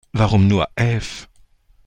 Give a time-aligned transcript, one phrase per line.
[0.13, 1.29] Warum nur elf?